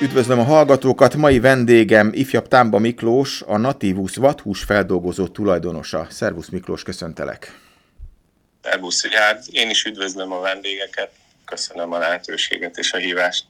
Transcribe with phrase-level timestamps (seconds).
[0.00, 6.06] Üdvözlöm a hallgatókat, mai vendégem ifjabb Támba Miklós, a Nativus vathús feldolgozó tulajdonosa.
[6.10, 7.60] Szervusz Miklós, köszöntelek!
[8.62, 11.10] Szervusz Richard, én is üdvözlöm a vendégeket,
[11.44, 13.44] köszönöm a lehetőséget és a hívást.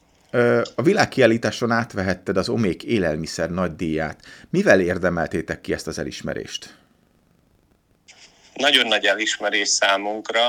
[0.74, 4.20] A világkiállításon átvehetted az Omék élelmiszer nagydíját.
[4.50, 6.76] Mivel érdemeltétek ki ezt az elismerést?
[8.54, 10.40] Nagyon nagy elismerés számunkra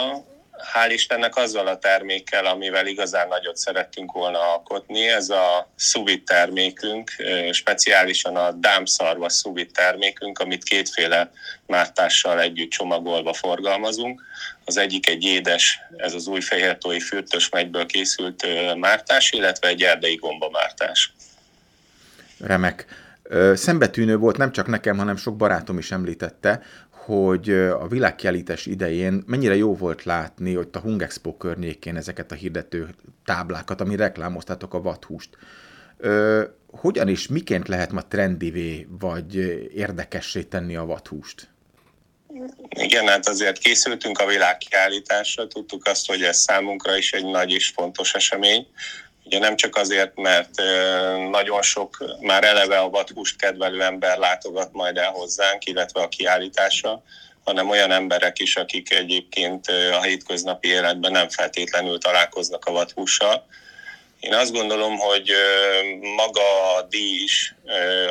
[0.73, 7.11] hál' Istennek azzal a termékkel, amivel igazán nagyot szerettünk volna alkotni, ez a szuvit termékünk,
[7.51, 11.31] speciálisan a dámszarva szuvit termékünk, amit kétféle
[11.65, 14.21] mártással együtt csomagolva forgalmazunk.
[14.65, 18.45] Az egyik egy édes, ez az új fehértói fürtös megyből készült
[18.77, 21.13] mártás, illetve egy erdei gombamártás.
[22.39, 22.85] Remek.
[23.53, 26.61] Szembetűnő volt nem csak nekem, hanem sok barátom is említette,
[27.05, 32.89] hogy a világkiállítás idején mennyire jó volt látni, hogy a Hungexpo környékén ezeket a hirdető
[33.25, 35.29] táblákat, ami reklámoztátok a vathúst.
[35.97, 39.35] Ö, hogyan és miként lehet ma trendivé vagy
[39.75, 41.49] érdekessé tenni a vathúst?
[42.69, 47.67] Igen, hát azért készültünk a világkiállításra, tudtuk azt, hogy ez számunkra is egy nagy és
[47.67, 48.67] fontos esemény.
[49.25, 50.49] Ugye nem csak azért, mert
[51.29, 57.03] nagyon sok már eleve a vathúst kedvelő ember látogat majd el hozzánk, illetve a kiállításra,
[57.43, 63.45] hanem olyan emberek is, akik egyébként a hétköznapi életben nem feltétlenül találkoznak a vathússal.
[64.19, 65.31] Én azt gondolom, hogy
[66.15, 67.55] maga a díj is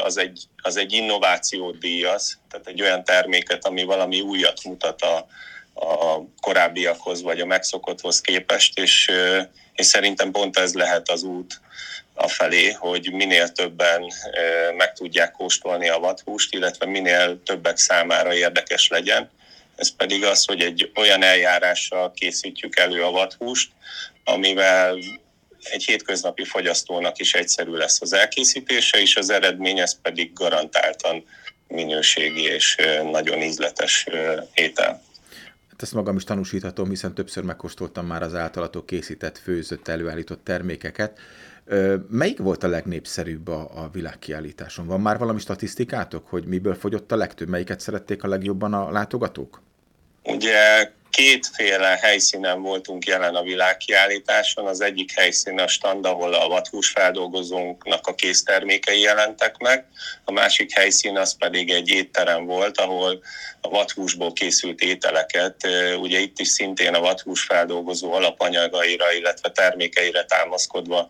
[0.02, 5.26] az egy, az egy innovációt díjaz, tehát egy olyan terméket, ami valami újat mutat a,
[5.74, 9.10] a korábbiakhoz vagy a megszokotthoz képest, és
[9.74, 11.60] és szerintem pont ez lehet az út
[12.14, 14.12] a felé, hogy minél többen
[14.76, 19.30] meg tudják kóstolni a vathúst, illetve minél többek számára érdekes legyen.
[19.76, 23.70] Ez pedig az, hogy egy olyan eljárással készítjük elő a vathúst,
[24.24, 24.98] amivel
[25.62, 31.24] egy hétköznapi fogyasztónak is egyszerű lesz az elkészítése, és az eredmény ez pedig garantáltan
[31.68, 32.76] minőségi és
[33.10, 34.06] nagyon ízletes
[34.54, 35.02] étel.
[35.74, 41.18] Hát ezt magam is tanúsíthatom, hiszen többször megkóstoltam már az általatok készített, főzött, előállított termékeket.
[42.08, 44.86] Melyik volt a legnépszerűbb a, a világkiállításon?
[44.86, 47.48] Van már valami statisztikátok, hogy miből fogyott a legtöbb?
[47.48, 49.62] Melyiket szerették a legjobban a látogatók?
[50.22, 54.66] Ugye kétféle helyszínen voltunk jelen a világkiállításon.
[54.66, 59.86] Az egyik helyszín a stand, ahol a vathús feldolgozónknak a késztermékei jelentek meg.
[60.24, 63.22] A másik helyszín az pedig egy étterem volt, ahol
[63.60, 65.56] a vathúsból készült ételeket,
[65.98, 71.08] ugye itt is szintén a vathús feldolgozó alapanyagaira, illetve termékeire támaszkodva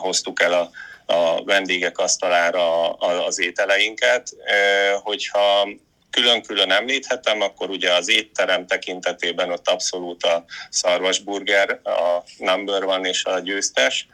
[0.00, 0.70] hoztuk el a
[1.06, 2.92] a vendégek asztalára
[3.26, 4.30] az ételeinket.
[5.02, 5.68] Hogyha
[6.12, 13.24] külön-külön említhetem, akkor ugye az étterem tekintetében ott abszolút a szarvasburger, a number one és
[13.24, 14.06] a győztes,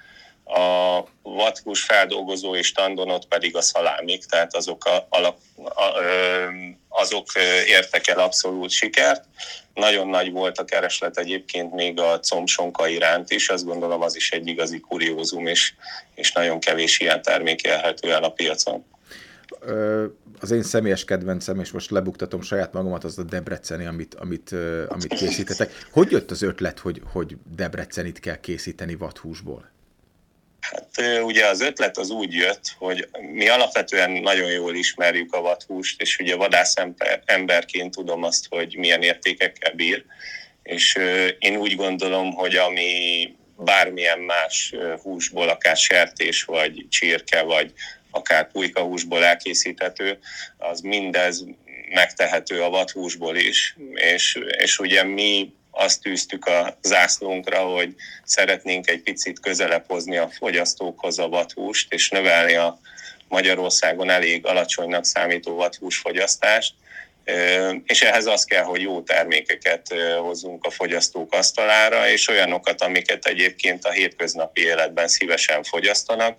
[0.44, 5.26] a vathús feldolgozó és tandonot pedig a szalámik, tehát azok, a, a,
[5.56, 5.94] a,
[6.88, 7.26] azok
[7.66, 9.24] értek el abszolút sikert.
[9.74, 14.30] Nagyon nagy volt a kereslet egyébként még a combsonka iránt is, azt gondolom az is
[14.30, 15.74] egy igazi kuriózum, és,
[16.14, 18.84] és nagyon kevés ilyen termék élhető el a piacon
[20.40, 24.54] az én személyes kedvencem, és most lebuktatom saját magamat, az a Debreceni, amit, amit,
[24.88, 25.86] amit készítetek.
[25.90, 29.70] Hogy jött az ötlet, hogy, hogy Debrecenit kell készíteni vathúsból?
[30.60, 36.00] Hát ugye az ötlet az úgy jött, hogy mi alapvetően nagyon jól ismerjük a vathúst,
[36.02, 36.74] és ugye vadász
[37.24, 40.04] emberként tudom azt, hogy milyen értékekkel bír,
[40.62, 40.98] és
[41.38, 47.72] én úgy gondolom, hogy ami bármilyen más húsból, akár sertés, vagy csirke, vagy
[48.18, 50.18] akár pulykahúsból elkészíthető,
[50.56, 51.44] az mindez
[51.90, 59.02] megtehető a vathúsból is, és, és ugye mi azt tűztük a zászlónkra, hogy szeretnénk egy
[59.02, 62.80] picit közelebb hozni a fogyasztókhoz a vathúst, és növelni a
[63.28, 66.74] Magyarországon elég alacsonynak számító vathús fogyasztást,
[67.84, 73.84] és ehhez az kell, hogy jó termékeket hozzunk a fogyasztók asztalára, és olyanokat, amiket egyébként
[73.84, 76.38] a hétköznapi életben szívesen fogyasztanak,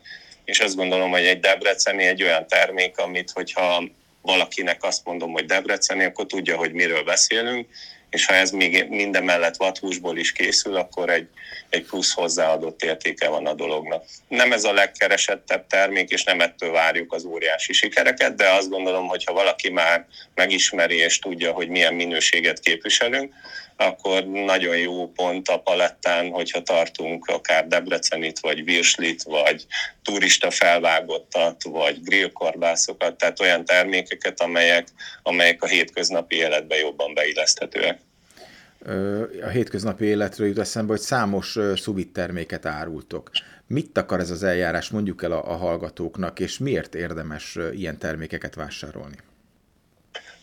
[0.50, 3.84] és azt gondolom, hogy egy debreceni egy olyan termék, amit hogyha
[4.22, 7.68] valakinek azt mondom, hogy debreceni, akkor tudja, hogy miről beszélünk,
[8.10, 11.28] és ha ez még minden mellett vathúsból is készül, akkor egy,
[11.70, 14.06] egy plusz hozzáadott értéke van a dolognak.
[14.28, 19.08] Nem ez a legkeresettebb termék, és nem ettől várjuk az óriási sikereket, de azt gondolom,
[19.08, 20.06] hogy ha valaki már
[20.36, 23.34] megismeri és tudja, hogy milyen minőséget képviselünk,
[23.80, 29.66] akkor nagyon jó pont a palettán, hogyha tartunk akár Debrecenit, vagy Virslit, vagy
[30.04, 34.88] turista felvágottat, vagy grillkorbászokat, tehát olyan termékeket, amelyek,
[35.24, 38.00] amelyek a hétköznapi életbe jobban beilleszthetőek.
[39.42, 43.32] a hétköznapi életről jut eszembe, hogy számos szuvit terméket árultok.
[43.68, 48.56] Mit akar ez az eljárás, mondjuk el a, a hallgatóknak, és miért érdemes ilyen termékeket
[48.56, 49.16] vásárolni?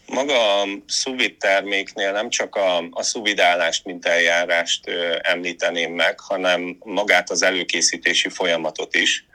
[0.06, 6.76] Maga a szuvit terméknél nem csak a, a szuvidálást, mint eljárást ö, említeném meg, hanem
[6.84, 9.26] magát az előkészítési folyamatot is.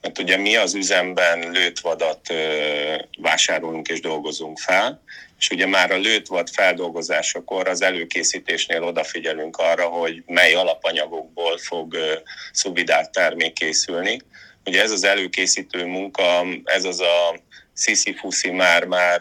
[0.00, 5.02] Mert ugye mi az üzemben lőtvadat ö, vásárolunk és dolgozunk fel,
[5.38, 12.14] és ugye már a lőtvad feldolgozásakor az előkészítésnél odafigyelünk arra, hogy mely alapanyagokból fog ö,
[12.52, 14.20] szuvidált termék készülni.
[14.64, 17.38] Ugye ez az előkészítő munka, ez az a
[17.72, 18.14] sziszi
[18.50, 19.20] már-már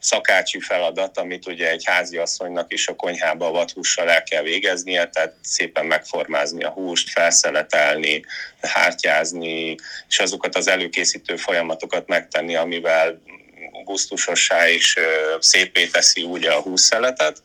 [0.00, 5.34] szakácsi feladat, amit ugye egy háziasszonynak is a konyhába a vadhússal el kell végeznie, tehát
[5.42, 8.24] szépen megformázni a húst, felszeletelni,
[8.60, 9.76] hártyázni,
[10.08, 13.22] és azokat az előkészítő folyamatokat megtenni, amivel
[13.84, 14.98] gusztusossá és
[15.38, 17.42] szépé teszi ugye a húszszeletet.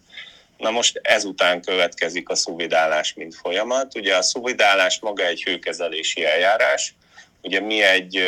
[0.58, 3.96] Na most ezután következik a szuvidálás, mint folyamat.
[3.96, 6.96] Ugye a szuvidálás maga egy hőkezelési eljárás.
[7.42, 8.24] Ugye mi egy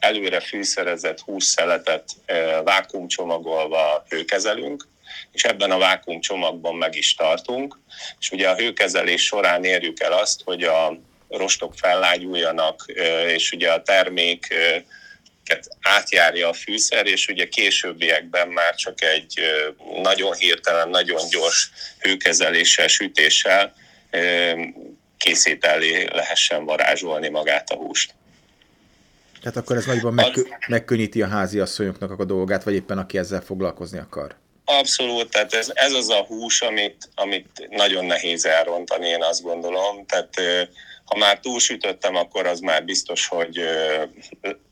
[0.00, 2.04] előre fűszerezett hússzeletet
[2.64, 4.88] vákumcsomagolva hőkezelünk,
[5.32, 7.78] és ebben a vákumcsomagban meg is tartunk.
[8.18, 12.84] És ugye a hőkezelés során érjük el azt, hogy a rostok fellágyuljanak,
[13.26, 14.54] és ugye a termék
[15.80, 19.40] átjárja a fűszer, és ugye későbbiekben már csak egy
[20.02, 23.74] nagyon hirtelen, nagyon gyors hőkezeléssel, sütéssel
[25.18, 28.14] készíteni lehessen varázsolni magát a húst.
[29.40, 33.40] Tehát akkor ez nagyban megkö- megkönnyíti a házi asszonyoknak a dolgát, vagy éppen aki ezzel
[33.40, 34.34] foglalkozni akar?
[34.64, 40.06] Abszolút, tehát ez, ez az a hús, amit, amit nagyon nehéz elrontani, én azt gondolom.
[40.06, 40.30] Tehát
[41.10, 43.60] ha már túlsütöttem, akkor az már biztos, hogy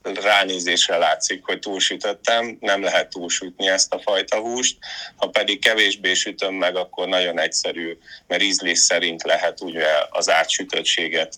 [0.03, 4.77] ránézésre látszik, hogy túlsütöttem, nem lehet túlsütni ezt a fajta húst.
[5.17, 11.35] Ha pedig kevésbé sütöm meg, akkor nagyon egyszerű, mert ízlés szerint lehet ugye az átsütöttséget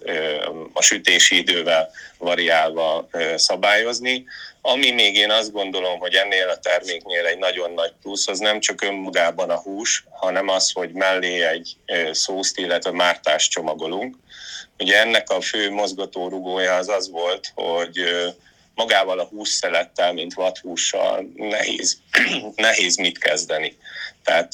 [0.73, 4.25] a sütési idővel variálva szabályozni.
[4.63, 8.61] Ami még én azt gondolom, hogy ennél a terméknél egy nagyon nagy plusz, az nem
[8.61, 11.77] csak önmagában a hús, hanem az, hogy mellé egy
[12.13, 14.17] szószt, illetve mártást csomagolunk.
[14.79, 18.01] Ugye ennek a fő mozgatórugója az az volt, hogy
[18.81, 21.99] magával a hússzelettel, mint vathússal nehéz,
[22.57, 23.77] nehéz mit kezdeni.
[24.25, 24.53] Tehát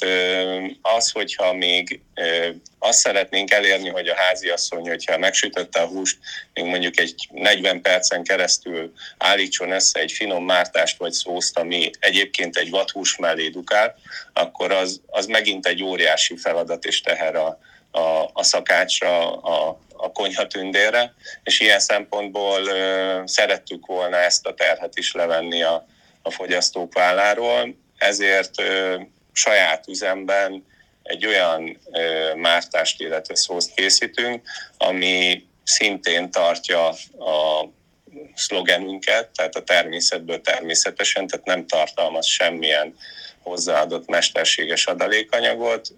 [0.82, 2.00] az, hogyha még
[2.78, 6.18] azt szeretnénk elérni, hogy a háziasszony, hogyha megsütötte a húst,
[6.54, 12.56] még mondjuk egy 40 percen keresztül állítson össze egy finom mártást vagy szószt, ami egyébként
[12.56, 13.94] egy vathús mellé dukál,
[14.32, 17.58] akkor az, az megint egy óriási feladat és teher a,
[17.90, 24.98] a, a szakácsra, a, a konyhatündérre, és ilyen szempontból ö, szerettük volna ezt a terhet
[24.98, 25.86] is levenni a,
[26.22, 29.00] a fogyasztók válláról, ezért ö,
[29.32, 30.66] saját üzemben
[31.02, 34.48] egy olyan ö, mártást, illetve szószt készítünk,
[34.78, 36.88] ami szintén tartja
[37.18, 37.68] a
[38.34, 42.94] szlogenünket, tehát a természetből természetesen, tehát nem tartalmaz semmilyen
[43.46, 45.88] hozzáadott mesterséges adalékanyagot.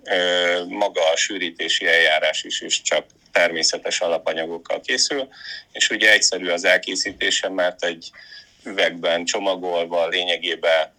[0.68, 5.28] Maga a sűrítési eljárás is, is csak természetes alapanyagokkal készül,
[5.72, 8.10] és ugye egyszerű az elkészítése, mert egy
[8.64, 10.92] üvegben csomagolva, lényegében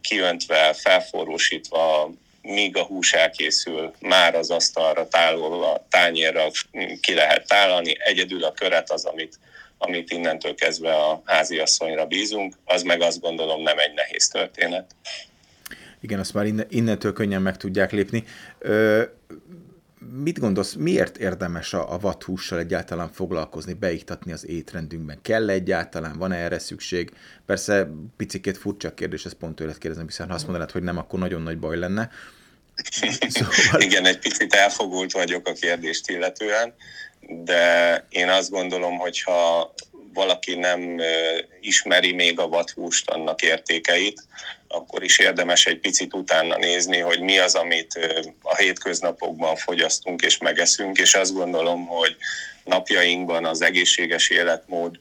[0.00, 2.10] kiöntve, felforrósítva,
[2.42, 6.50] míg a hús elkészül, már az asztalra tálolva, tányérra
[7.00, 7.96] ki lehet tálani.
[7.98, 9.38] Egyedül a köret az, amit,
[9.78, 14.90] amit innentől kezdve a háziasszonyra bízunk, az meg azt gondolom nem egy nehéz történet.
[16.00, 18.24] Igen, azt már innentől könnyen meg tudják lépni.
[18.58, 19.02] Ö,
[20.22, 25.18] mit gondolsz, miért érdemes a, a vathússal egyáltalán foglalkozni, beiktatni az étrendünkben?
[25.22, 27.10] Kell egyáltalán, van -e erre szükség?
[27.46, 31.18] Persze picikét furcsa kérdés, ez pont tőled kérdezem, hiszen ha azt mondanád, hogy nem, akkor
[31.18, 32.10] nagyon nagy baj lenne.
[33.28, 33.80] Szóval...
[33.80, 36.74] Igen, egy picit elfogult vagyok a kérdést illetően,
[37.20, 39.74] de én azt gondolom, hogy ha
[40.14, 40.96] valaki nem
[41.60, 44.22] ismeri még a vathúst, annak értékeit,
[44.68, 47.98] akkor is érdemes egy picit utána nézni, hogy mi az, amit
[48.42, 52.16] a hétköznapokban fogyasztunk és megeszünk, és azt gondolom, hogy
[52.64, 54.98] napjainkban az egészséges életmód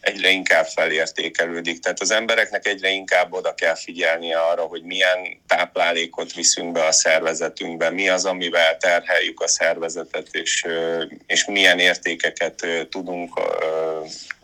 [0.00, 1.80] egyre inkább felértékelődik.
[1.80, 6.92] Tehát az embereknek egyre inkább oda kell figyelni arra, hogy milyen táplálékot viszünk be a
[6.92, 10.66] szervezetünkbe, mi az, amivel terheljük a szervezetet, és,
[11.26, 13.40] és milyen értékeket tudunk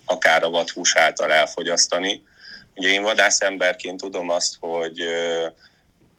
[0.05, 2.23] akár a vadhús által elfogyasztani.
[2.75, 5.01] Ugye én vadászemberként tudom azt, hogy,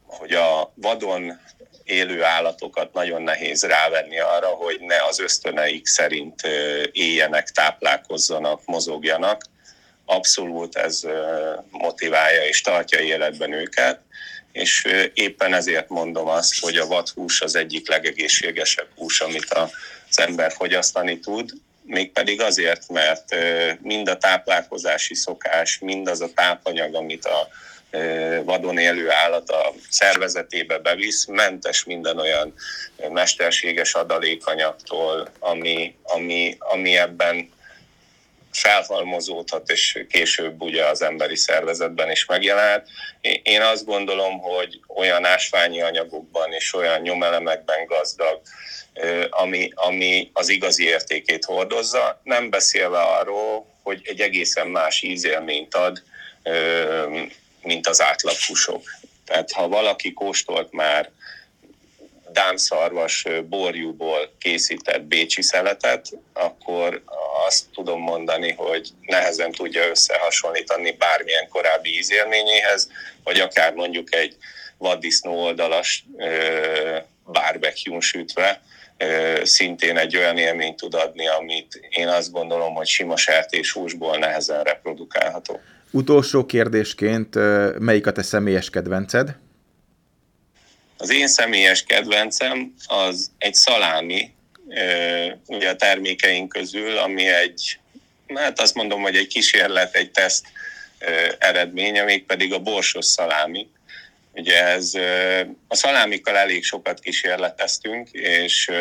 [0.05, 1.39] hogy a vadon
[1.83, 6.41] élő állatokat nagyon nehéz rávenni arra, hogy ne az ösztöneik szerint
[6.91, 9.41] éljenek, táplálkozzanak, mozogjanak.
[10.05, 11.01] Abszolút ez
[11.69, 13.99] motiválja és tartja életben őket,
[14.51, 20.51] és éppen ezért mondom azt, hogy a vadhús az egyik legegészségesebb hús, amit az ember
[20.51, 21.51] fogyasztani tud,
[21.85, 23.35] mégpedig azért, mert
[23.81, 27.47] mind a táplálkozási szokás, mind az a tápanyag, amit a
[28.43, 32.53] vadon élő állat a szervezetébe bevisz, mentes minden olyan
[33.09, 37.49] mesterséges adalékanyagtól, ami, ami, ami ebben
[38.55, 42.87] felhalmozódhat, és később ugye az emberi szervezetben is megjelent.
[43.43, 48.41] Én azt gondolom, hogy olyan ásványi anyagokban és olyan nyomelemekben gazdag,
[49.29, 56.03] ami, ami az igazi értékét hordozza, nem beszélve arról, hogy egy egészen más ízélményt ad,
[57.61, 58.83] mint az átlag húsok.
[59.25, 61.11] Tehát ha valaki kóstolt már
[62.31, 67.03] dámszarvas borjúból készített bécsi szeletet, akkor
[67.45, 72.89] azt tudom mondani, hogy nehezen tudja összehasonlítani bármilyen korábbi ízélményéhez,
[73.23, 74.35] vagy akár mondjuk egy
[74.77, 76.05] vaddisznó oldalas
[77.25, 78.61] barbecue sütve,
[79.43, 83.15] szintén egy olyan élményt tud adni, amit én azt gondolom, hogy sima
[83.73, 85.61] húsból nehezen reprodukálható.
[85.91, 87.35] Utolsó kérdésként,
[87.79, 89.35] melyik a te személyes kedvenced?
[90.97, 94.33] Az én személyes kedvencem az egy szalámi,
[95.47, 97.79] ugye a termékeink közül, ami egy,
[98.35, 100.45] hát azt mondom, hogy egy kísérlet, egy teszt
[101.39, 103.67] eredménye, mégpedig a borsos szalámi.
[104.31, 104.91] Ugye ez
[105.67, 108.71] a szalámikkal elég sokat kísérleteztünk, és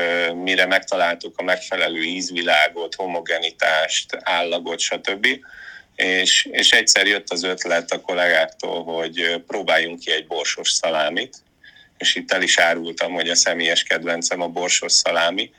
[0.42, 5.26] mire megtaláltuk a megfelelő ízvilágot, homogenitást, állagot, stb.
[5.96, 11.36] És, és egyszer jött az ötlet a kollégáktól, hogy próbáljunk ki egy borsos szalámit,
[11.98, 15.50] és itt el is árultam, hogy a személyes kedvencem a borsos szalámi,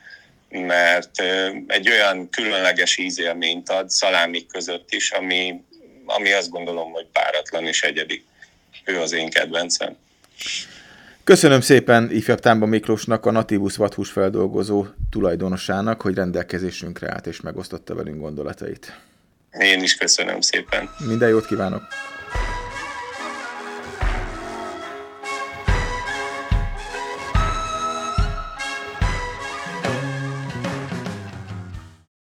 [0.60, 1.22] mert
[1.66, 5.64] egy olyan különleges ízélményt ad szalámik között is, ami,
[6.04, 8.24] ami azt gondolom, hogy páratlan és egyedi.
[8.84, 9.96] Ő az én kedvencem.
[11.24, 17.94] Köszönöm szépen ifjabb Támba Miklósnak, a Nativus vadhús feldolgozó tulajdonosának, hogy rendelkezésünkre állt és megosztotta
[17.94, 19.00] velünk gondolatait.
[19.58, 20.90] Én is köszönöm szépen.
[21.06, 21.82] Minden jót kívánok!